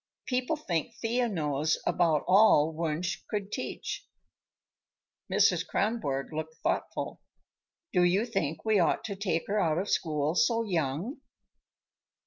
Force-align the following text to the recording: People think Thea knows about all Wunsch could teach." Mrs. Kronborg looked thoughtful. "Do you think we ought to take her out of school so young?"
People 0.25 0.55
think 0.55 0.95
Thea 0.95 1.29
knows 1.29 1.77
about 1.85 2.23
all 2.27 2.73
Wunsch 2.73 3.17
could 3.29 3.51
teach." 3.51 4.07
Mrs. 5.31 5.63
Kronborg 5.67 6.33
looked 6.33 6.55
thoughtful. 6.63 7.21
"Do 7.93 8.01
you 8.01 8.25
think 8.25 8.65
we 8.65 8.79
ought 8.79 9.03
to 9.03 9.15
take 9.15 9.45
her 9.45 9.59
out 9.59 9.77
of 9.77 9.91
school 9.91 10.33
so 10.33 10.63
young?" 10.63 11.21